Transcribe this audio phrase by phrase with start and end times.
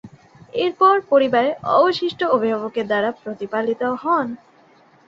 [0.55, 4.27] এরপর পরিবারের অবশিষ্ট অভিভাবকের দ্বারা প্রতিপালিত হন।